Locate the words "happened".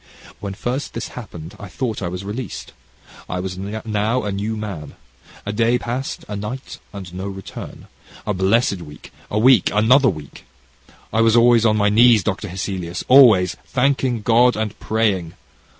1.09-1.55